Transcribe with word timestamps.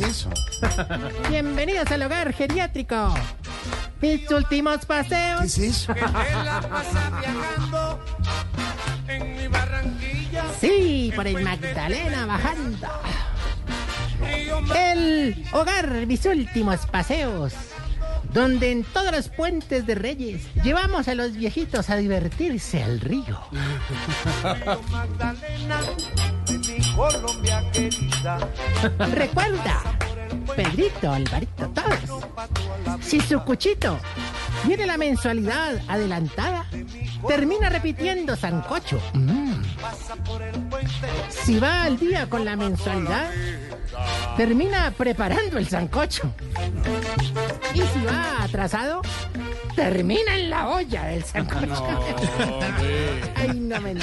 Eso. 0.00 0.30
Bienvenidos 1.28 1.90
al 1.90 2.02
hogar 2.02 2.32
geriátrico. 2.32 3.14
Mis 4.00 4.30
últimos 4.30 4.78
¿Qué 4.78 4.86
paseos. 4.86 5.42
es 5.42 5.58
eso? 5.58 5.94
que 5.94 6.00
te 6.00 6.44
la 6.44 6.60
pasa 6.70 7.10
viajando 7.20 8.00
en 9.08 9.36
mi 9.36 9.48
Barranquilla. 9.48 10.44
Sí, 10.60 11.12
por 11.16 11.26
el 11.26 11.42
Magdalena 11.42 12.26
bajando. 12.26 12.86
El 14.76 15.44
hogar, 15.52 16.06
mis 16.06 16.24
últimos 16.26 16.86
paseos. 16.86 17.52
Donde 18.32 18.70
en 18.70 18.84
todos 18.84 19.10
los 19.10 19.28
puentes 19.30 19.86
de 19.86 19.94
Reyes 19.94 20.42
llevamos 20.62 21.08
a 21.08 21.14
los 21.14 21.32
viejitos 21.32 21.88
a 21.90 21.96
divertirse 21.96 22.84
al 22.84 23.00
río. 23.00 23.40
Colombia 26.98 27.62
querida. 27.72 28.38
Recuerda, 29.12 29.82
Pedrito, 30.56 31.12
Alvarito, 31.12 31.68
todos. 31.68 32.24
Si 33.00 33.20
su 33.20 33.38
cuchito 33.44 34.00
tiene 34.66 34.84
la 34.84 34.96
mensualidad 34.96 35.80
adelantada, 35.86 36.66
termina 37.28 37.68
repitiendo 37.68 38.34
sancocho. 38.34 39.00
Mm. 39.12 39.62
Si 41.28 41.60
va 41.60 41.84
al 41.84 42.00
día 42.00 42.28
con 42.28 42.44
la 42.44 42.56
mensualidad, 42.56 43.30
termina 44.36 44.90
preparando 44.90 45.56
el 45.56 45.68
sancocho. 45.68 46.34
Y 47.74 47.80
si 47.80 48.04
va 48.04 48.42
atrasado, 48.42 49.02
termina 49.78 50.34
en 50.34 50.50
la 50.50 50.68
olla 50.68 51.04
del 51.04 51.24
sancocho. 51.24 51.86
Ay, 53.36 53.60
no 53.60 53.80
me 53.80 53.94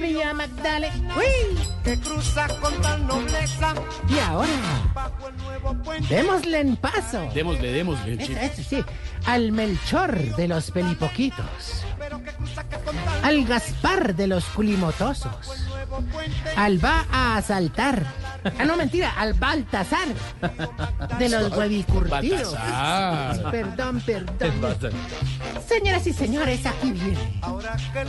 Mía 0.00 0.32
Magdalena. 0.32 1.14
¡Uy! 1.14 1.58
que 1.84 1.98
cruza 1.98 2.48
con 2.60 2.74
tal 2.80 3.06
nobleza 3.06 3.74
Y 4.08 4.18
ahora, 4.18 4.48
bajo 4.94 5.28
el 5.28 5.36
nuevo 5.36 5.74
puente. 5.82 6.14
démosle 6.14 6.60
en 6.60 6.76
paso. 6.76 7.28
Démosle, 7.34 7.72
démosle. 7.72 8.14
Eso, 8.14 8.26
chico. 8.26 8.40
eso 8.40 8.62
sí, 8.66 8.84
al 9.26 9.52
Melchor 9.52 10.36
de 10.36 10.48
los 10.48 10.70
pelipoquitos, 10.70 11.84
Pero 11.98 12.22
que 12.22 12.30
cruza 12.32 12.64
que 12.64 12.76
con 12.76 12.96
tal 12.96 13.24
al 13.24 13.44
Gaspar 13.44 14.14
de 14.14 14.26
los 14.26 14.44
culimotosos, 14.46 15.66
al 16.56 16.82
va 16.82 17.04
a 17.12 17.36
asaltar, 17.36 18.06
ah 18.44 18.64
no 18.64 18.76
mentira, 18.76 19.12
al 19.16 19.34
Baltasar 19.34 20.08
de 21.18 21.28
los 21.28 21.52
huevicurtidos. 21.56 22.52
Baltasar. 22.54 23.50
Perdón, 23.50 24.00
perdón. 24.00 24.92
Señoras 25.66 26.06
y 26.06 26.12
señores, 26.12 26.66
aquí 26.66 26.92
viene 26.92 27.40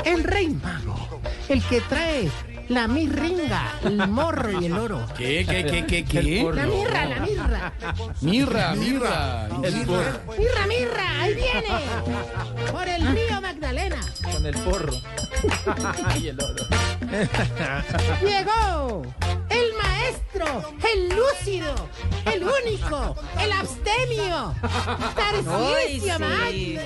el 0.06 0.24
rey 0.24 0.50
mago, 0.50 1.22
el 1.50 1.62
que 1.64 1.82
trae 1.82 2.30
la 2.72 2.88
mirringa, 2.88 3.80
el 3.84 4.08
morro 4.08 4.62
y 4.62 4.66
el 4.66 4.74
oro. 4.74 5.06
¿Qué, 5.18 5.46
qué, 5.48 5.66
qué, 5.66 5.86
qué, 5.86 6.06
qué? 6.06 6.50
La 6.54 6.66
mirra, 6.66 7.06
la 7.06 7.20
mirra. 7.20 7.74
Mirra, 8.22 8.76
mirra. 8.76 9.48
El. 9.62 9.74
Mirra, 9.74 10.68
mirra, 10.68 11.22
ahí 11.22 11.34
viene. 11.34 12.72
Por 12.72 12.88
el 12.88 13.08
río 13.08 13.42
Magdalena. 13.42 14.00
Con 14.24 14.46
el 14.46 14.56
porro. 14.56 14.94
y 16.22 16.28
el 16.28 16.40
oro. 16.42 16.66
Llegó 18.22 19.02
maestro, 20.12 20.76
el 20.94 21.10
lúcido, 21.10 21.90
el 22.26 22.44
único, 22.44 23.16
el 23.40 23.52
abstemio. 23.52 24.56
Tarcisio 25.16 26.16
sí. 26.50 26.80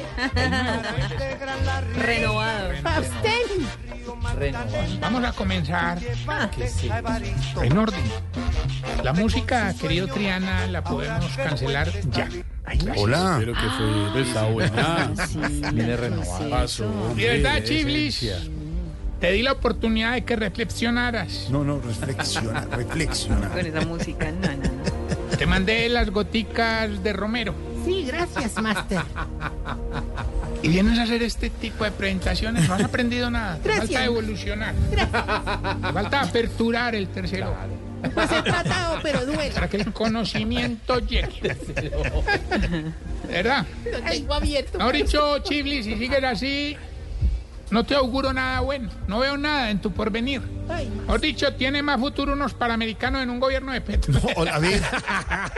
Renovado. 1.95 2.69
Abstemio. 2.83 3.67
Vamos 4.99 5.23
a 5.23 5.31
comenzar 5.33 5.99
en 7.61 7.77
orden. 7.77 8.03
La 9.03 9.13
música, 9.13 9.73
querido 9.79 10.07
Triana, 10.07 10.67
la 10.67 10.83
podemos 10.83 11.35
cancelar 11.35 11.91
ya. 12.09 12.29
Hola. 12.95 13.37
Espero 13.39 13.53
que 13.53 13.69
fue 13.69 14.21
esa 14.21 14.45
buena. 14.45 15.11
Viene 15.71 15.97
renovado. 15.97 16.49
Pasó. 16.49 17.13
De 17.15 17.27
verdad, 17.27 17.63
Chiblis, 17.63 18.25
te 19.19 19.31
di 19.31 19.41
la 19.41 19.53
oportunidad 19.53 20.13
de 20.13 20.23
que 20.23 20.35
reflexionaras. 20.35 21.49
No, 21.49 21.63
no, 21.63 21.79
reflexiona, 21.79 22.61
reflexiona. 22.71 23.49
Con 23.49 23.65
esa 23.65 23.81
música, 23.81 24.31
no, 24.31 24.47
no, 24.47 24.57
no. 24.57 25.37
Te 25.37 25.45
mandé 25.45 25.89
las 25.89 26.09
goticas 26.09 27.03
de 27.03 27.13
Romero. 27.13 27.53
Sí, 27.85 28.05
gracias, 28.07 28.61
Master. 28.61 28.99
Y 30.63 30.69
vienes 30.69 30.97
a 30.97 31.03
hacer 31.03 31.21
este 31.21 31.49
tipo 31.49 31.83
de 31.83 31.91
presentaciones. 31.91 32.67
No 32.67 32.73
has 32.75 32.83
aprendido 32.83 33.29
nada. 33.29 33.57
Te 33.57 33.69
Gracias. 33.69 33.87
falta 33.87 34.05
evolucionar. 34.05 34.73
Te 34.89 34.97
falta 35.93 36.21
aperturar 36.21 36.95
el 36.95 37.07
tercero. 37.09 37.53
Pues 38.13 38.31
he 38.31 38.41
tratado, 38.41 38.99
pero 39.03 39.25
duele. 39.25 39.51
Para 39.51 39.69
que 39.69 39.77
el 39.77 39.91
conocimiento 39.93 40.99
llegue. 40.99 41.55
¿Verdad? 43.27 43.65
Lo 43.91 43.99
tengo 44.01 44.33
abierto. 44.33 44.77
Mejor 44.77 44.95
dicho, 44.95 45.39
Chiblis, 45.39 45.85
si 45.85 45.95
sigues 45.97 46.23
así, 46.23 46.77
no 47.71 47.83
te 47.85 47.95
auguro 47.95 48.31
nada 48.33 48.59
bueno. 48.61 48.89
No 49.07 49.19
veo 49.19 49.37
nada 49.37 49.69
en 49.71 49.79
tu 49.79 49.91
porvenir. 49.91 50.41
Ay, 50.69 50.89
Mejor 50.89 51.19
dicho, 51.21 51.53
tiene 51.53 51.81
más 51.83 51.99
futuro 51.99 52.33
unos 52.33 52.53
panamericanos 52.53 53.21
en 53.23 53.29
un 53.29 53.39
gobierno 53.39 53.71
de 53.71 53.81
Petro. 53.81 54.13
No, 54.13 54.51
a 54.51 54.59
ver, 54.59 54.81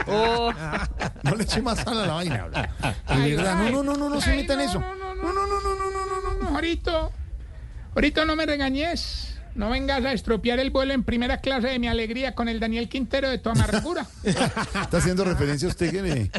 Oh, 0.06 0.52
no 1.22 1.34
le 1.34 1.44
eche 1.44 1.62
más 1.62 1.78
sal 1.78 2.00
a 2.00 2.06
la 2.06 2.12
vaina. 2.14 2.34
De 2.36 2.42
verdad, 2.42 2.68
no, 3.58 3.64
ay. 3.66 3.72
no, 3.72 3.82
no, 3.82 3.96
no, 3.96 4.08
no 4.10 4.20
se 4.20 4.34
meta 4.34 4.52
en 4.54 4.58
no, 4.60 4.64
eso. 4.64 4.80
No, 4.80 4.94
no, 4.94 5.14
no, 5.14 5.32
no, 5.32 5.46
no, 5.46 5.60
no, 5.60 5.60
no, 5.60 5.90
no, 5.90 6.06
no, 6.06 6.32
no, 6.38 6.42
no, 6.42 6.48
ahorita, 6.54 7.08
ahorita 7.94 8.24
no 8.24 8.36
me 8.36 8.46
regañes. 8.46 9.34
No 9.34 9.37
vengas 9.70 10.04
a 10.04 10.12
estropear 10.12 10.60
el 10.60 10.70
vuelo 10.70 10.94
en 10.94 11.02
primera 11.02 11.40
clase 11.40 11.68
de 11.68 11.78
mi 11.78 11.88
alegría 11.88 12.34
con 12.34 12.48
el 12.48 12.60
Daniel 12.60 12.88
Quintero 12.88 13.28
de 13.28 13.38
tu 13.38 13.50
amargura. 13.50 14.06
Está 14.22 14.98
haciendo 14.98 15.24
referencia 15.24 15.66
a 15.66 15.70
usted 15.70 15.90
que 15.90 16.02
me 16.02 16.30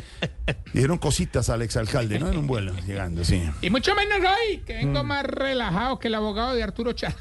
dieron 0.73 0.97
cositas 0.97 1.49
al 1.49 1.61
exalcalde, 1.61 2.17
¿no? 2.17 2.31
En 2.31 2.37
un 2.37 2.47
vuelo, 2.47 2.73
llegando, 2.87 3.23
sí. 3.25 3.43
Y 3.61 3.69
mucho 3.69 3.93
menos 3.93 4.19
hoy, 4.19 4.59
que 4.59 4.73
vengo 4.73 5.03
más 5.03 5.23
relajado 5.25 5.99
que 5.99 6.07
el 6.07 6.15
abogado 6.15 6.55
de 6.55 6.63
Arturo 6.63 6.93
Chá. 6.93 7.13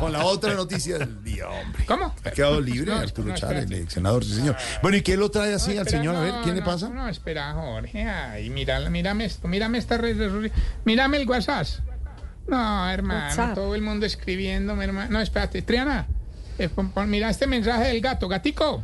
Con 0.00 0.12
la 0.12 0.24
otra 0.24 0.54
noticia 0.54 0.98
del 0.98 1.22
día, 1.22 1.48
hombre. 1.48 1.84
¿Cómo? 1.86 2.14
Ha 2.24 2.30
quedado 2.30 2.60
libre 2.60 2.90
No, 2.90 2.98
Arturo 2.98 3.28
no, 3.28 3.34
Chávez, 3.34 3.70
el 3.70 3.88
senador, 3.88 4.24
sí, 4.24 4.34
señor. 4.34 4.56
Bueno, 4.82 4.96
¿y 4.96 5.02
qué 5.02 5.16
lo 5.16 5.30
trae 5.30 5.54
así 5.54 5.72
al 5.72 5.86
Espera, 5.86 5.98
señor? 5.98 6.16
A 6.16 6.20
ver, 6.20 6.34
no, 6.34 6.42
¿quién 6.42 6.54
le 6.56 6.60
no, 6.62 6.66
pasa? 6.66 6.88
No, 6.88 7.08
espera, 7.08 7.52
Jorge. 7.52 8.02
Ay, 8.02 8.50
mira, 8.50 8.80
mírame 8.90 9.24
esto, 9.26 9.46
mírame 9.46 9.78
esta 9.78 9.98
red 9.98 10.16
social. 10.16 10.52
Mírame 10.84 11.18
el 11.18 11.28
WhatsApp. 11.28 11.66
No, 12.48 12.88
hermano, 12.90 13.26
WhatsApp. 13.26 13.54
todo 13.54 13.74
el 13.74 13.82
mundo 13.82 14.06
escribiéndome, 14.06 14.84
hermano. 14.84 15.10
No, 15.10 15.20
espérate, 15.20 15.62
Triana. 15.62 16.06
eh, 16.58 16.68
pon- 16.68 16.90
pon- 16.90 17.10
mira 17.10 17.28
este 17.28 17.46
mensaje 17.46 17.88
del 17.88 18.00
gato, 18.00 18.28
gatico. 18.28 18.82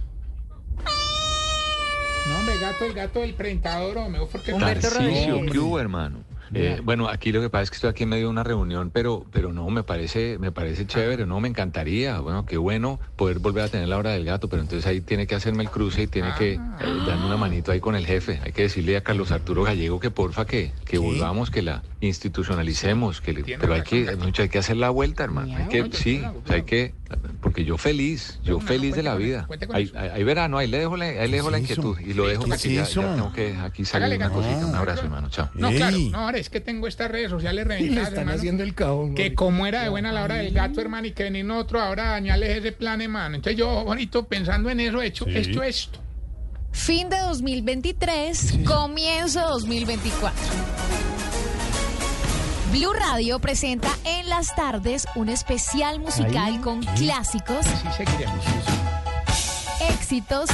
No, 2.28 2.38
hombre, 2.38 2.58
gato, 2.60 2.84
el 2.84 2.92
gato 2.92 3.20
del 3.20 3.34
presentador, 3.34 3.98
hombre. 3.98 4.22
Porque 4.30 4.52
Rodríguez. 4.52 5.52
¿qué 5.52 5.58
hubo, 5.58 5.78
hermano? 5.80 6.18
Eh, 6.54 6.80
bueno, 6.84 7.08
aquí 7.08 7.32
lo 7.32 7.40
que 7.40 7.48
pasa 7.50 7.62
es 7.64 7.70
que 7.70 7.76
estoy 7.76 7.90
aquí 7.90 8.02
en 8.02 8.10
medio 8.10 8.24
de 8.26 8.30
una 8.30 8.42
reunión, 8.44 8.90
pero, 8.92 9.24
pero 9.32 9.52
no, 9.52 9.68
me 9.70 9.82
parece, 9.82 10.36
me 10.38 10.52
parece 10.52 10.86
chévere, 10.86 11.24
no, 11.26 11.40
me 11.40 11.48
encantaría, 11.48 12.20
bueno, 12.20 12.44
qué 12.46 12.56
bueno 12.58 13.00
poder 13.16 13.38
volver 13.38 13.64
a 13.64 13.68
tener 13.68 13.88
la 13.88 13.96
hora 13.96 14.10
del 14.10 14.24
gato, 14.24 14.48
pero 14.48 14.62
entonces 14.62 14.86
ahí 14.86 15.00
tiene 15.00 15.26
que 15.26 15.34
hacerme 15.34 15.62
el 15.62 15.70
cruce 15.70 16.02
y 16.02 16.06
tiene 16.08 16.32
que 16.38 16.54
eh, 16.54 16.58
darme 17.06 17.26
una 17.26 17.36
manito 17.36 17.72
ahí 17.72 17.80
con 17.80 17.94
el 17.96 18.04
jefe. 18.06 18.40
Hay 18.44 18.52
que 18.52 18.62
decirle 18.62 18.96
a 18.96 19.02
Carlos 19.02 19.32
Arturo 19.32 19.62
Gallego 19.64 19.98
que 20.00 20.10
porfa 20.10 20.46
que, 20.46 20.72
que 20.84 20.98
volvamos, 20.98 21.50
que 21.50 21.62
la 21.62 21.82
institucionalicemos, 22.00 23.20
que 23.20 23.32
le- 23.32 23.42
pero 23.58 23.74
hay 23.74 23.82
que, 23.82 24.16
mucho, 24.16 24.42
hay 24.42 24.48
que 24.48 24.58
hacer 24.58 24.76
la 24.76 24.90
vuelta, 24.90 25.24
hermano. 25.24 25.56
Hay 25.56 25.68
que, 25.68 25.90
sí, 25.96 26.22
o 26.24 26.46
sea, 26.46 26.56
hay 26.56 26.62
que, 26.62 26.94
porque 27.40 27.64
yo 27.64 27.78
feliz, 27.78 28.40
yo 28.42 28.58
feliz 28.60 28.94
de 28.94 29.02
la 29.02 29.14
vida. 29.14 29.46
eso. 29.60 29.72
hay- 29.74 29.92
hay 29.94 30.24
verano, 30.24 30.58
ahí 30.58 30.66
le 30.68 30.78
dejo 30.78 30.96
la, 30.96 31.04
ahí 31.06 31.28
le 31.28 31.36
dejo 31.36 31.50
la 31.50 31.58
inquietud 31.58 31.98
y 32.00 32.14
lo 32.14 32.26
dejo 32.26 32.44
¿Qué 32.44 32.50
porque 32.50 32.74
ya, 32.74 32.84
tengo 32.86 33.32
que 33.32 33.54
aquí 33.56 33.84
salir 33.84 34.16
una 34.16 34.30
cosita. 34.30 34.66
Un 34.66 34.72
No. 34.72 34.78
abrazo, 34.78 35.02
hermano, 35.04 35.28
chao. 35.30 35.50
No, 35.54 35.70
claro, 35.70 35.96
no, 36.10 36.18
ahora 36.18 36.38
es 36.42 36.50
que 36.50 36.60
tengo 36.60 36.88
estas 36.88 37.10
redes 37.10 37.30
sociales 37.30 37.66
reventadas, 37.66 38.12
hermano. 38.12 38.62
el 38.62 38.74
cajón. 38.74 39.14
Que 39.14 39.34
como 39.34 39.64
era 39.64 39.82
de 39.82 39.88
buena 39.88 40.12
la 40.12 40.24
hora 40.24 40.36
del 40.36 40.52
gato, 40.52 40.80
hermano, 40.80 41.06
y 41.06 41.12
que 41.12 41.22
venir 41.22 41.44
nosotros 41.44 41.82
ahora 41.82 42.08
a 42.08 42.10
dañarles 42.12 42.58
ese 42.58 42.72
plan, 42.72 43.00
hermano. 43.00 43.36
Entonces 43.36 43.58
yo, 43.58 43.84
bonito, 43.84 44.24
pensando 44.26 44.68
en 44.68 44.80
eso, 44.80 45.00
he 45.00 45.06
hecho 45.06 45.24
esto, 45.26 45.62
esto. 45.62 46.00
Fin 46.72 47.08
de 47.08 47.18
2023, 47.18 48.60
comienzo 48.64 49.40
2024. 49.40 50.32
Blue 52.72 52.92
Radio 52.92 53.38
presenta 53.38 53.90
en 54.04 54.28
las 54.28 54.54
tardes 54.56 55.06
un 55.14 55.28
especial 55.28 56.00
musical 56.00 56.60
con 56.60 56.82
clásicos, 56.82 57.66
seguiremos. 57.96 58.44
éxitos 59.90 60.50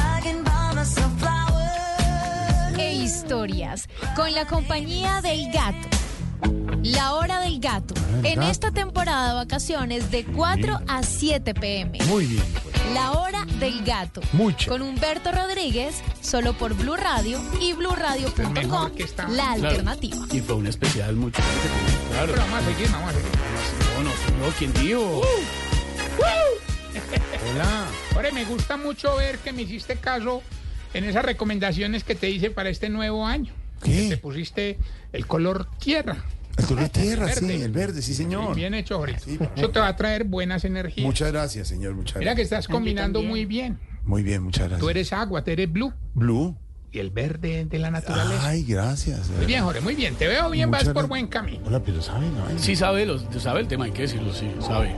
e 2.78 2.94
historias 2.94 3.88
con 4.16 4.32
la 4.32 4.46
compañía 4.46 5.20
del 5.20 5.50
gato. 5.52 5.88
La 6.82 7.14
hora 7.14 7.40
del 7.40 7.58
gato. 7.60 7.94
En 8.22 8.42
esta 8.42 8.70
temporada 8.70 9.28
de 9.30 9.34
vacaciones 9.34 10.10
de 10.10 10.24
4 10.24 10.78
a 10.86 11.02
7 11.02 11.54
pm. 11.54 11.98
Muy 12.06 12.26
bien. 12.26 12.44
La 12.94 13.12
hora 13.12 13.44
del 13.58 13.84
gato. 13.84 14.20
Mucho. 14.32 14.70
Con 14.70 14.82
Humberto 14.82 15.32
Rodríguez, 15.32 15.96
solo 16.22 16.54
por 16.54 16.74
Blue 16.74 16.96
Radio 16.96 17.40
y 17.60 17.72
que 18.94 19.02
está. 19.02 19.24
la 19.28 19.54
Claro. 19.54 19.68
alternativa. 19.68 20.16
Y 20.32 20.40
fue 20.40 20.54
un 20.54 20.66
especial 20.68 21.16
mucho. 21.16 21.42
Claro. 22.12 22.32
Pero 22.32 22.42
vamos 22.46 22.62
a 22.62 22.64
seguir, 22.72 22.90
vamos 22.92 23.10
a 23.10 23.12
seguir. 23.14 23.30
No, 23.96 24.04
no, 24.04 24.46
no, 24.46 24.52
¿quién 24.56 24.72
dijo? 24.74 25.22
Hola. 27.54 27.86
Ahora, 28.14 28.30
me 28.32 28.44
gusta 28.44 28.76
mucho 28.76 29.16
ver 29.16 29.38
que 29.38 29.52
me 29.52 29.62
hiciste 29.62 29.96
caso 29.96 30.42
en 30.94 31.04
esas 31.04 31.24
recomendaciones 31.24 32.04
que 32.04 32.14
te 32.14 32.30
hice 32.30 32.50
para 32.50 32.70
este 32.70 32.88
nuevo 32.88 33.26
año. 33.26 33.52
¿Qué? 33.82 33.90
Que 33.92 34.08
te 34.10 34.16
pusiste 34.16 34.78
el 35.12 35.26
color 35.26 35.68
tierra. 35.78 36.16
El 36.56 36.64
color 36.64 36.88
tierra, 36.88 37.32
sí, 37.32 37.50
el 37.62 37.70
verde, 37.70 38.02
sí, 38.02 38.14
señor. 38.14 38.56
Bien 38.56 38.74
hecho, 38.74 38.96
ahorita. 38.96 39.20
Sí. 39.20 39.38
Eso 39.56 39.70
te 39.70 39.78
va 39.78 39.86
a 39.88 39.94
traer 39.96 40.24
buenas 40.24 40.64
energías. 40.64 41.06
Muchas 41.06 41.30
gracias, 41.30 41.68
señor, 41.68 41.94
muchas 41.94 42.18
Mira 42.18 42.32
que 42.32 42.42
gracias. 42.42 42.60
estás 42.64 42.68
combinando 42.68 43.22
muy 43.22 43.44
bien. 43.44 43.78
Muy 44.04 44.22
bien, 44.24 44.42
muchas 44.42 44.62
gracias. 44.64 44.80
Tú 44.80 44.90
eres 44.90 45.12
agua, 45.12 45.44
tú 45.44 45.50
eres 45.52 45.70
blue. 45.72 45.92
Blue. 46.14 46.56
Y 46.90 46.98
el 46.98 47.10
verde 47.10 47.66
de 47.66 47.78
la 47.78 47.90
naturaleza. 47.90 48.48
Ay, 48.48 48.64
gracias. 48.64 49.28
Muy 49.28 49.44
bien, 49.46 49.62
Jorge, 49.62 49.80
muy 49.82 49.94
bien. 49.94 50.14
Te 50.16 50.26
veo 50.26 50.48
bien, 50.50 50.70
Muchas 50.70 50.86
vas 50.86 50.94
por 50.94 50.94
gracias. 50.94 51.08
buen 51.10 51.26
camino. 51.28 51.60
Hola, 51.66 51.80
pero 51.82 52.00
sabe, 52.02 52.26
¿no? 52.30 52.46
Ay, 52.48 52.56
Sí 52.58 52.74
sabe, 52.74 53.04
los, 53.06 53.26
sabe 53.38 53.60
el 53.60 53.68
tema, 53.68 53.84
hay 53.84 53.92
que 53.92 54.02
decirlo, 54.02 54.32
sí, 54.34 54.50
sabe. 54.60 54.94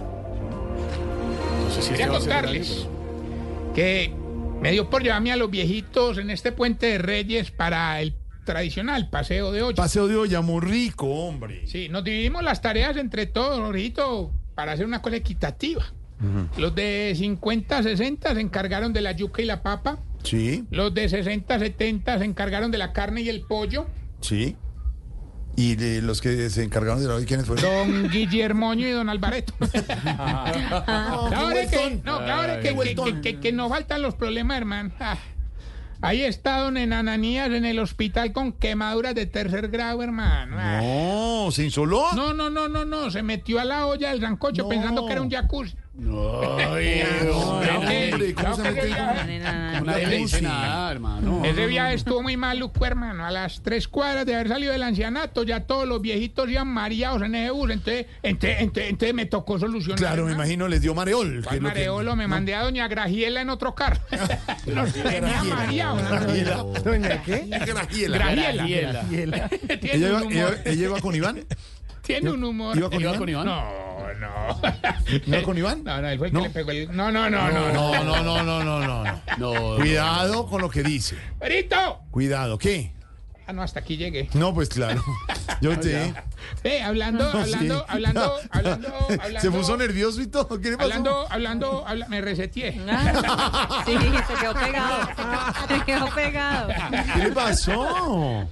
No 1.65 1.71
sé 1.75 1.83
si 1.83 1.91
Quería 1.91 2.09
contarles 2.09 2.71
año, 2.71 3.73
que 3.75 4.15
me 4.61 4.73
dio 4.73 4.91
por 4.91 5.03
llevarme 5.03 5.33
a 5.33 5.37
los 5.37 5.51
viejitos 5.51 6.19
en 6.19 6.31
este 6.31 6.53
puente 6.53 6.87
de 6.87 6.99
Reyes 6.99 7.51
para 7.51 8.01
el 8.01 8.15
tradicional 8.45 9.09
paseo 9.11 9.53
de 9.53 9.63
olla. 9.63 9.77
Paseo 9.77 10.07
de 10.09 10.17
olla, 10.17 10.41
muy 10.41 10.61
rico, 10.61 11.07
hombre. 11.07 11.67
Sí, 11.67 11.89
nos 11.89 12.05
dividimos 12.05 12.43
las 12.43 12.61
tareas 12.61 12.97
entre 12.97 13.27
todos, 13.27 13.59
Jorgito, 13.61 14.33
para 14.55 14.73
hacer 14.73 14.87
una 14.87 15.01
cosa 15.03 15.17
equitativa. 15.17 15.85
Los 16.59 16.75
de 16.75 17.15
50, 17.17 17.83
60 17.83 18.35
se 18.35 18.41
encargaron 18.43 18.93
de 18.93 19.01
la 19.01 19.13
yuca 19.13 19.41
y 19.41 19.47
la 19.47 19.63
papa. 19.63 19.99
Sí, 20.23 20.65
Los 20.71 20.93
de 20.93 21.09
60, 21.09 21.59
70 21.59 22.19
se 22.19 22.25
encargaron 22.27 22.71
de 22.71 22.77
la 22.77 22.93
carne 22.93 23.23
y 23.23 23.31
el 23.31 23.41
pollo. 23.43 23.87
sí. 24.21 24.57
Y 25.57 25.75
de 25.75 26.01
los 26.01 26.21
que 26.21 26.49
se 26.49 26.63
encargaron 26.63 27.03
de 27.03 27.09
la 27.09 27.17
olla, 27.17 27.27
¿quiénes 27.27 27.47
fueron? 27.47 27.65
Don 27.65 28.09
Guillermoño 28.11 28.87
y 28.89 28.93
don 28.93 29.09
Alvareto. 29.11 29.53
Claro 30.41 31.51
es 31.53 31.71
que, 31.71 32.01
no, 32.05 32.19
claro 32.19 32.63
que, 32.63 32.75
que, 32.75 32.95
que, 32.95 33.21
que- 33.21 33.41
que 33.41 33.53
nos 33.53 33.69
faltan 33.69 34.03
los 34.03 34.15
problemas, 34.15 34.57
hermano. 34.59 34.91
Ah, 35.01 35.19
ahí 36.01 36.23
está 36.23 36.59
don 36.59 36.77
Enananías 36.77 37.51
en 37.51 37.65
el 37.65 37.79
hospital 37.79 38.33
con 38.33 38.53
quemaduras 38.53 39.15
de 39.15 39.27
tercer 39.27 39.69
grado, 39.69 40.03
hermano. 40.03 40.57
Ah. 40.59 40.81
No, 40.83 41.51
se 41.53 41.65
insoló. 41.65 42.13
No, 42.15 42.33
no, 42.33 42.49
no, 42.51 42.69
no, 42.69 42.85
no, 42.85 43.11
se 43.11 43.23
metió 43.23 43.61
a 43.61 43.65
la 43.65 43.87
olla 43.87 44.11
del 44.11 44.21
sancocho 44.21 44.63
No. 44.63 44.69
pensando 44.69 45.07
que 45.07 45.13
era 45.13 45.23
un 45.23 45.31
jacuzzi. 45.31 45.75
No, 46.11 47.51
hombre, 47.51 48.35
¿cómo 48.35 48.57
se 48.57 48.63
mete? 48.63 48.89
Sí. 50.29 50.41
nada, 50.43 50.93
hermano. 50.93 51.43
Ese 51.45 51.67
viaje 51.67 51.95
estuvo 51.95 52.23
muy 52.23 52.37
maluco, 52.37 52.85
hermano. 52.87 53.25
A 53.27 53.31
las 53.31 53.63
tres 53.63 53.89
cuadras 53.89 54.27
de 54.27 54.35
haber 54.35 54.49
salido 54.49 54.73
del 54.73 54.83
ancianato, 54.83 55.43
ya 55.43 55.61
todos 55.61 55.87
los 55.87 56.01
viejitos 56.01 56.49
iban 56.49 56.69
mareados 56.69 57.23
en 57.23 57.35
ese 57.35 57.51
bus. 57.51 57.71
Entonces, 57.71 58.07
entonces, 58.23 58.61
entonces, 58.61 58.91
entonces 58.91 59.15
me 59.15 59.27
tocó 59.27 59.59
solucionar. 59.59 59.99
Claro, 59.99 60.27
me 60.27 60.33
imagino, 60.33 60.69
les 60.69 60.81
dio 60.83 60.95
mareol. 60.95 61.39
que 61.41 61.43
¿Cuál 61.43 61.57
es 61.57 61.63
lo 61.63 61.69
que- 61.69 61.75
mareolo? 61.75 62.17
Me 62.17 62.27
mandé 62.27 62.55
a 62.55 62.63
doña 62.63 62.89
Grajiela 62.89 63.41
en 63.41 63.51
otro 63.51 63.75
carro. 63.75 64.01
Los 64.67 64.93
tenía 64.93 65.43
mareados. 65.45 66.03
Grajiela. 66.09 66.57
¿Doña 66.85 67.23
qué? 67.23 67.45
Grajiela. 67.49 68.19
Grajiela. 68.19 68.93
Grajiela. 68.93 69.49
Tiene 69.49 69.95
¿Ella 69.95 70.17
un 70.17 70.23
iba, 70.23 70.31
ella, 70.33 70.47
humor. 70.47 70.59
ella 70.65 70.85
iba 70.85 71.01
con 71.01 71.15
Iván? 71.15 71.45
Tiene 72.11 72.31
un 72.31 72.45
humor. 72.45 72.77
¿Iba 72.77 72.91
con 72.91 73.01
¿Iba 73.01 73.11
Iván? 73.11 73.19
con 73.19 73.29
Iván? 73.29 73.47
No, 73.47 74.15
no. 74.15 74.61
¿No 75.27 75.37
iba 75.37 75.43
con 75.43 75.59
Iván? 75.59 75.85
No, 75.85 76.01
no, 76.03 76.09
él 76.09 76.19
fue 76.19 76.27
el 76.29 76.33
No. 76.33 76.41
que 76.43 76.49
le 76.49 76.55
pegó 76.55 76.71
el... 76.73 76.97
No, 76.97 77.11
no, 77.13 77.31
no, 77.31 77.51
no. 77.51 77.73
no. 77.73 77.73
No, 77.73 78.05
no, 78.05 78.23
no, 78.23 78.43
no, 78.43 78.63
no, 78.65 78.81
no, 78.81 79.05
no. 79.05 79.21
No, 79.39 79.77
Cuidado 79.77 80.47
con 80.47 80.61
lo 80.63 80.71
que 80.71 80.83
dice. 80.83 81.17
¡Perito! 81.39 82.01
Cuidado, 82.11 82.59
¿qué? 82.59 82.93
Ah, 83.47 83.53
no, 83.53 83.63
hasta 83.63 83.81
aquí 83.81 83.97
llegué. 83.97 84.29
No, 84.35 84.55
pues 84.55 84.69
claro. 84.69 85.03
Yo 85.61 85.79
te. 85.79 86.15
Eh, 86.65 86.83
hablando, 86.83 87.29
hablando, 87.31 87.79
Sí. 87.81 87.85
hablando, 87.89 88.35
hablando, 88.51 88.95
hablando. 89.21 89.41
Se 89.41 89.51
puso 89.51 89.77
nervioso 89.77 90.21
y 90.23 90.27
todo. 90.27 90.61
¿Qué 90.61 90.71
le 90.71 90.77
pasó? 90.77 90.89
Hablando, 90.89 91.27
hablando, 91.31 91.85
habla- 91.87 92.09
me 92.09 92.21
reseteé. 92.21 92.81
Ah, 92.91 93.83
sí, 93.87 93.93
se 93.99 94.35
quedó 94.41 94.55
pegado. 94.55 95.09
Se 95.69 95.85
quedó 95.85 96.07
pegado. 96.15 96.69
¿Qué 97.15 97.19
le 97.25 97.33
pasó? 97.33 98.49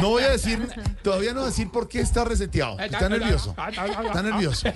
No 0.00 0.08
voy 0.10 0.22
a 0.22 0.30
decir, 0.30 0.68
todavía 1.02 1.30
no 1.32 1.40
voy 1.40 1.46
a 1.46 1.50
decir 1.50 1.70
por 1.70 1.88
qué 1.88 2.00
está 2.00 2.24
reseteado. 2.24 2.78
Está 2.78 3.08
nervioso. 3.08 3.54
Está 4.06 4.22
nervioso. 4.22 4.68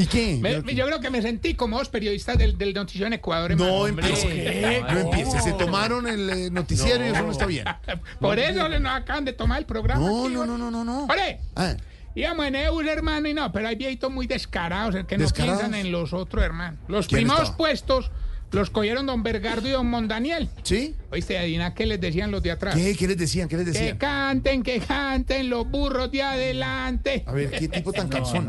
¿Y 0.00 0.06
qué? 0.06 0.38
Me- 0.40 0.74
yo 0.74 0.86
creo 0.86 1.00
que 1.00 1.10
me 1.10 1.20
sentí 1.20 1.54
como 1.54 1.76
dos 1.78 1.88
periodistas 1.90 2.38
del, 2.38 2.56
del 2.56 2.72
noticiero 2.72 3.06
en 3.06 3.12
Ecuador. 3.12 3.54
No 3.56 3.86
empiece. 3.86 4.82
No 4.90 4.98
empiece. 5.00 5.40
Se 5.40 5.52
tomaron 5.52 6.06
el 6.06 6.30
eh, 6.30 6.50
noticiero 6.50 7.04
y 7.04 7.08
eso 7.08 7.22
no 7.22 7.32
está 7.32 7.46
bien. 7.46 7.64
Por 8.20 8.38
eso 8.38 8.68
nos 8.68 8.92
acaban 8.94 9.24
de 9.24 9.32
tomar 9.34 9.58
el 9.58 9.66
programa. 9.66 10.00
No, 10.06 10.24
aquí, 10.24 10.34
no, 10.34 10.46
no, 10.46 10.56
no, 10.56 10.70
no, 10.70 10.84
no. 10.84 11.04
¡Ore! 11.04 11.40
Ah, 11.54 11.74
Íbamos 12.14 12.46
en 12.46 12.56
Eus, 12.56 12.84
hermano, 12.86 13.28
y 13.28 13.34
no, 13.34 13.52
pero 13.52 13.68
hay 13.68 13.76
viejitos 13.76 14.10
muy 14.10 14.26
descarados, 14.26 14.94
el 14.96 15.06
que 15.06 15.16
no 15.16 15.28
piensan 15.28 15.74
en 15.74 15.92
los 15.92 16.12
otros, 16.12 16.42
hermano. 16.42 16.76
Los 16.88 17.06
¿Quién 17.06 17.18
primeros 17.20 17.40
estaba? 17.42 17.56
puestos 17.56 18.10
los 18.50 18.68
cogieron 18.70 19.06
don 19.06 19.22
Bergardo 19.22 19.68
y 19.68 19.70
don 19.70 19.86
Mondaniel. 19.86 20.48
¿Sí? 20.64 20.96
Oíste, 21.12 21.38
adivina 21.38 21.74
qué 21.74 21.86
les 21.86 22.00
decían 22.00 22.30
los 22.30 22.42
de 22.42 22.50
atrás. 22.52 22.74
¿Qué? 22.74 22.94
¿Qué 22.96 23.08
les 23.08 23.18
decían? 23.18 23.48
¿Qué 23.48 23.56
les 23.56 23.66
Que 23.66 23.72
decían? 23.72 23.98
canten, 23.98 24.62
que 24.62 24.78
canten 24.80 25.50
los 25.50 25.68
burros 25.68 26.10
de 26.12 26.22
adelante. 26.22 27.24
A 27.26 27.32
ver, 27.32 27.50
¿qué 27.50 27.68
tipo 27.68 27.92
tan 27.92 28.08
cansón? 28.10 28.48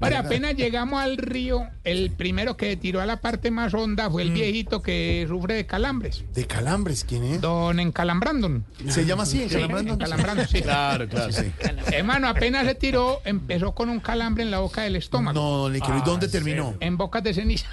Ahora, 0.00 0.18
apenas 0.20 0.54
llegamos 0.54 1.00
al 1.02 1.16
río, 1.16 1.66
el 1.84 2.10
primero 2.10 2.56
que 2.56 2.76
tiró 2.76 3.00
a 3.00 3.06
la 3.06 3.20
parte 3.20 3.50
más 3.50 3.72
honda 3.74 4.08
Mm. 4.08 4.12
fue 4.12 4.22
el 4.22 4.30
viejito 4.32 4.82
que 4.82 5.24
sufre 5.28 5.54
de 5.54 5.66
calambres. 5.66 6.24
¿De 6.34 6.46
calambres? 6.46 7.04
¿Quién 7.04 7.24
es? 7.24 7.40
Don 7.40 7.80
Encalambrandon. 7.80 8.64
¿Se 8.88 9.04
llama 9.06 9.22
así? 9.24 9.46
¿Calambrando? 9.50 9.94
Encalambrando, 9.94 10.44
sí. 10.46 10.60
Claro, 10.62 11.08
claro. 11.08 11.32
Sí. 11.32 11.50
Hermano, 11.92 12.28
apenas 12.28 12.66
se 12.66 12.74
tiró, 12.74 13.20
empezó 13.24 13.74
con 13.74 13.88
un 13.88 14.00
calambre 14.00 14.42
en 14.44 14.50
la 14.50 14.58
boca 14.60 14.82
del 14.82 14.96
estómago. 14.96 15.38
No, 15.40 15.56
don 15.62 15.72
Liquero, 15.72 15.98
¿y 15.98 16.02
dónde 16.02 16.28
terminó? 16.28 16.74
En 16.80 16.96
bocas 16.96 17.22
de 17.22 17.32
ceniza. 17.34 17.66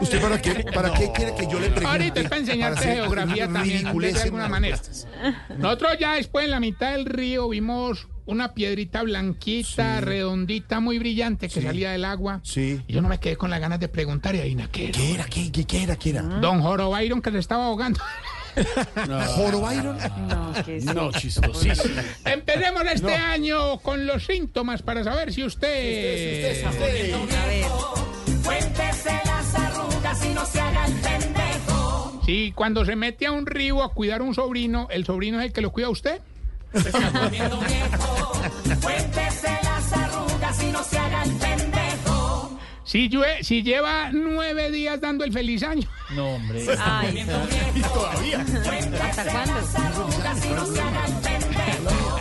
¿Usted 0.00 0.20
para 0.20 0.40
qué, 0.40 0.64
para 0.74 0.92
qué 0.94 1.10
quiere 1.12 1.34
que 1.34 1.42
yo 1.46 1.58
le 1.58 1.66
pregunte? 1.70 1.86
Ahorita 1.86 2.20
es 2.20 2.28
para 2.28 2.40
enseñarte 2.40 2.78
hacer 2.80 3.02
geografía 3.26 3.82
también, 3.82 4.14
de 4.14 4.22
alguna 4.22 4.48
manera. 4.48 4.78
Nosotros 5.58 5.96
ya 5.98 6.14
después 6.14 6.44
en 6.44 6.50
la 6.50 6.60
mitad 6.60 6.92
del 6.92 7.06
río 7.06 7.48
vimos 7.48 8.08
una 8.26 8.54
piedrita 8.54 9.02
blanquita, 9.02 10.00
redondita, 10.00 10.80
muy 10.80 10.98
brillante 10.98 11.48
que 11.48 11.60
salía 11.60 11.92
del 11.92 12.04
agua. 12.04 12.40
Sí. 12.42 12.80
Y 12.86 12.92
yo 12.92 13.02
no 13.02 13.08
me 13.08 13.18
quedé 13.20 13.36
con 13.36 13.50
las 13.50 13.60
ganas 13.60 13.80
de 13.80 13.88
preguntar 13.88 14.34
y 14.34 14.40
adivina 14.40 14.68
qué 14.70 14.88
era. 14.88 14.98
¿Qué 14.98 15.14
era? 15.14 15.24
¿Qué, 15.24 15.52
qué, 15.52 15.64
qué 15.64 15.82
era? 15.82 15.96
¿Qué 15.96 16.10
era? 16.10 16.22
Don 16.22 16.62
Joro 16.62 16.90
Byron 16.90 17.20
que 17.20 17.30
se 17.30 17.38
estaba 17.38 17.66
ahogando. 17.66 18.00
¿Joro 19.36 19.60
Byron? 19.60 19.98
No, 20.28 20.52
que 20.64 20.80
sí. 20.80 20.86
No, 20.86 21.12
chistosísimo. 21.12 21.94
Empecemos 22.24 22.82
este 22.92 23.14
año 23.14 23.78
con 23.80 24.06
los 24.06 24.24
síntomas 24.24 24.82
para 24.82 25.04
saber 25.04 25.32
si 25.32 25.44
usted... 25.44 26.64
A 26.64 26.70
ver, 26.70 27.10
Cuéntese 27.10 28.13
Si 32.26 32.52
cuando 32.52 32.84
se 32.84 32.96
mete 32.96 33.26
a 33.26 33.32
un 33.32 33.46
río 33.46 33.82
a 33.82 33.92
cuidar 33.92 34.20
a 34.20 34.24
un 34.24 34.34
sobrino, 34.34 34.88
¿el 34.90 35.04
sobrino 35.04 35.40
es 35.40 35.46
el 35.46 35.52
que 35.52 35.60
lo 35.60 35.70
cuida 35.72 35.88
a 35.88 35.90
usted? 35.90 36.20
Poniendo 36.72 37.60
viejo. 37.60 38.32
Cuéntese 38.82 39.48
las 39.62 39.92
arrugas 39.92 40.62
y 40.62 40.66
no 40.72 40.82
se 40.82 40.98
haga 40.98 41.22
el 41.24 41.30
pendejo. 41.32 42.58
Si, 42.84 43.08
llue- 43.08 43.42
si 43.42 43.62
lleva 43.62 44.10
nueve 44.12 44.70
días 44.70 45.00
dando 45.00 45.24
el 45.24 45.32
feliz 45.32 45.62
año. 45.62 45.88
ay, 46.78 47.20
¿hasta 49.02 49.24
cuándo? 49.24 49.54
Arrugas 49.54 50.44
y 50.44 50.48
no 50.50 50.66
se 50.66 50.80
haga 50.80 51.06
el 51.06 51.12
pendejo. 51.14 52.20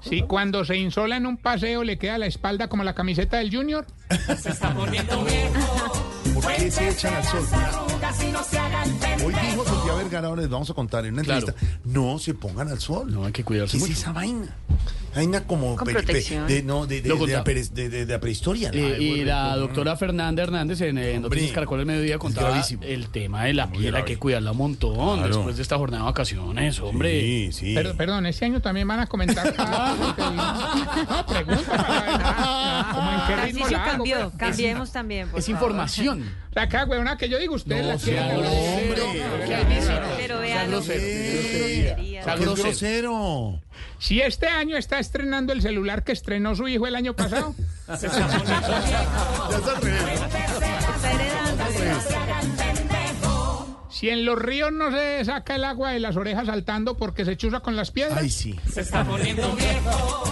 Si 0.00 0.22
cuando 0.22 0.64
se 0.64 0.76
insola 0.76 1.16
en 1.16 1.26
un 1.26 1.36
paseo 1.36 1.84
le 1.84 1.96
queda 1.98 2.18
la 2.18 2.26
espalda 2.26 2.68
como 2.68 2.84
la 2.84 2.94
camiseta 2.94 3.36
del 3.38 3.54
Junior. 3.54 3.86
Poniendo 4.74 5.24
viejo. 5.24 5.92
¿Por 6.34 6.52
qué 6.56 6.70
se 6.70 6.88
echan 6.88 7.14
al 7.14 7.24
sol? 7.24 7.46
Arrugas 8.12 8.24
y 8.24 8.32
no 8.32 8.44
se 8.44 8.58
haga 8.58 8.84
el 8.84 8.90
pendejo. 8.92 9.26
Hoy 9.26 9.34
dijo 9.50 9.64
Sofía 9.64 9.94
Vergara, 9.94 10.28
ahora 10.28 10.42
les 10.42 10.50
vamos 10.50 10.70
a 10.70 10.74
contar 10.74 11.04
en 11.06 11.14
una 11.14 11.22
Claro. 11.22 11.46
entrevista, 11.48 11.76
no 11.84 12.18
se 12.18 12.34
pongan 12.34 12.68
al 12.68 12.80
sol. 12.80 13.12
No, 13.12 13.24
hay 13.24 13.32
que 13.32 13.44
cuidarse 13.44 13.78
¿Qué 13.78 13.84
es 13.84 13.90
esa 13.90 14.12
vaina? 14.12 14.54
Vaina 15.14 15.42
como 15.46 15.76
Con 15.76 15.86
pe- 15.86 15.92
pe- 15.92 16.02
protección. 16.04 16.46
de, 16.46 16.62
no, 16.62 16.86
de, 16.86 17.02
de, 17.02 17.08
Lo 17.10 17.16
de 17.16 17.20
la, 17.20 17.26
contaba. 17.26 17.44
pere- 17.44 17.68
de- 17.70 17.88
de- 17.90 18.06
de 18.06 18.12
la 18.14 18.18
prehistoria. 18.18 18.70
¿no? 18.72 18.78
Eh, 18.78 18.94
Ay, 18.98 19.04
y 19.20 19.24
la 19.26 19.54
doctora 19.56 19.94
Fernanda 19.96 20.42
Hernández 20.42 20.80
en, 20.80 20.96
eh, 20.96 21.18
Noticias 21.20 21.52
Caracol 21.52 21.78
del 21.78 21.86
Mediodía 21.86 22.18
contaba 22.18 22.48
gravísimo. 22.48 22.82
el 22.82 23.08
tema 23.08 23.44
de 23.44 23.52
la 23.52 23.70
piel, 23.70 23.84
hay 23.86 23.90
grave. 23.90 24.04
que 24.06 24.18
cuidarla 24.18 24.52
un 24.52 24.56
montón 24.58 24.94
Claro. 25.18 25.26
después 25.28 25.56
de 25.56 25.62
esta 25.62 25.76
jornada 25.76 26.04
de 26.04 26.06
vacaciones, 26.06 26.80
hombre. 26.80 27.20
Sí, 27.20 27.52
sí. 27.52 27.72
Pero, 27.74 27.94
perdón, 27.94 28.24
este 28.24 28.46
año 28.46 28.62
también 28.62 28.88
van 28.88 29.00
a 29.00 29.06
comentar. 29.06 29.52
cada 29.54 29.94
no, 31.10 31.26
pregunta 31.26 31.76
para 31.76 32.14
en 32.14 32.22
qué 33.36 33.42
ritmo 33.46 33.68
la 33.68 33.84
cambió, 33.84 34.16
pues. 34.30 34.36
cambiemos 34.36 34.92
también, 34.92 35.28
por 35.28 35.38
Es 35.40 35.46
favor. 35.46 35.60
información. 35.60 36.34
La 36.52 36.68
cada 36.68 36.84
huevona 36.86 37.16
que 37.16 37.28
yo 37.28 37.38
digo, 37.38 37.54
ustedes 37.54 37.86
la 37.86 37.96
quieren. 37.96 38.42
no, 38.42 38.50
hombre. 38.50 39.02
Pero 40.18 40.40
grosero, 42.54 43.54
Eh. 43.54 43.60
Si 43.98 44.20
este 44.20 44.48
año 44.48 44.76
está 44.76 44.98
estrenando 44.98 45.52
el 45.52 45.62
celular 45.62 46.02
que 46.04 46.12
estrenó 46.12 46.54
su 46.56 46.66
hijo 46.68 46.86
el 46.86 46.96
año 46.96 47.14
pasado. 47.14 47.54
Si 53.90 54.08
en 54.08 54.24
los 54.24 54.38
ríos 54.38 54.72
no 54.72 54.90
se 54.90 55.24
saca 55.24 55.54
el 55.54 55.64
agua 55.64 55.90
de 55.92 56.00
las 56.00 56.16
orejas 56.16 56.46
saltando 56.46 56.96
porque 56.96 57.24
se 57.24 57.36
chuza 57.36 57.60
con 57.60 57.76
las 57.76 57.90
piedras. 57.90 58.18
Ay, 58.20 58.30
sí. 58.30 58.58
Se 58.72 58.80
está 58.80 59.04
poniendo 59.04 59.52
viejo. 59.54 60.24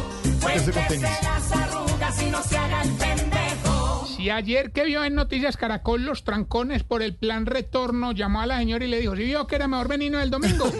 Y 2.18 2.30
no 2.30 2.42
se 2.42 2.58
haga 2.58 2.82
el 2.82 2.90
pendejo. 2.90 4.06
Si 4.16 4.28
ayer 4.30 4.72
que 4.72 4.84
vio 4.84 5.04
en 5.04 5.14
Noticias 5.14 5.56
Caracol 5.56 6.04
los 6.04 6.24
trancones 6.24 6.82
por 6.82 7.02
el 7.02 7.14
plan 7.14 7.46
retorno, 7.46 8.12
llamó 8.12 8.40
a 8.40 8.46
la 8.46 8.58
señora 8.58 8.84
y 8.84 8.88
le 8.88 9.00
dijo, 9.00 9.14
si 9.16 9.22
vio 9.24 9.46
que 9.46 9.54
era 9.56 9.68
mejor 9.68 9.88
venir 9.88 10.14
el 10.14 10.28
domingo. 10.30 10.66
Se 10.70 10.76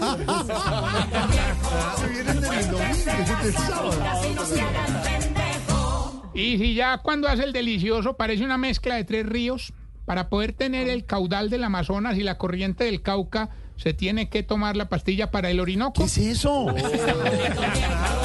vienen 2.08 2.40
del 2.40 2.70
domingo, 2.70 2.80
es 2.80 3.04
del 3.42 3.52
sábado. 3.54 3.92
Así 4.10 4.34
no 4.34 4.44
se 4.44 4.60
haga 4.60 4.86
el 4.86 4.94
pendejo. 5.22 6.30
Y 6.34 6.58
si 6.58 6.74
ya 6.74 6.98
cuando 6.98 7.28
hace 7.28 7.44
el 7.44 7.52
delicioso 7.52 8.16
parece 8.16 8.44
una 8.44 8.58
mezcla 8.58 8.96
de 8.96 9.04
tres 9.04 9.24
ríos, 9.24 9.72
para 10.04 10.28
poder 10.28 10.52
tener 10.52 10.88
el 10.88 11.06
caudal 11.06 11.50
del 11.50 11.62
Amazonas 11.62 12.18
y 12.18 12.24
la 12.24 12.36
corriente 12.36 12.84
del 12.84 13.00
Cauca, 13.00 13.50
se 13.76 13.94
tiene 13.94 14.28
que 14.28 14.42
tomar 14.42 14.76
la 14.76 14.88
pastilla 14.88 15.30
para 15.30 15.50
el 15.50 15.60
Orinoco. 15.60 16.00
¿Qué 16.00 16.06
es 16.06 16.18
eso? 16.18 16.66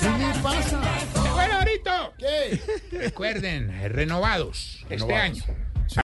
¿Qué 0.00 0.18
le 0.18 0.34
pasa? 0.42 0.80
Bueno, 1.34 1.54
ahorita, 1.58 2.12
¿Qué? 2.18 2.60
recuerden, 2.92 3.92
renovados, 3.92 4.84
este 4.88 5.14
año. 5.14 5.42